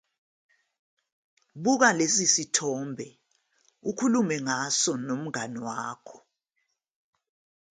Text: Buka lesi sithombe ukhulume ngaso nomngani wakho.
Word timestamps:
Buka 1.63 1.89
lesi 1.97 2.25
sithombe 2.33 3.07
ukhulume 3.89 4.35
ngaso 4.45 4.91
nomngani 5.05 5.59
wakho. 5.67 6.17